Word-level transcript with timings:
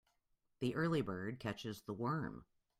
The 0.61 0.73
early 0.73 1.01
bird 1.01 1.39
catches 1.39 1.83
the 1.83 1.93
worm. 1.93 2.45